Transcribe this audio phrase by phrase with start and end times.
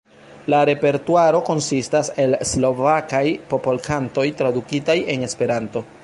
[0.51, 5.85] La repertuaro konsistas el Slovakaj popolkantoj tradukitaj en Esperanto.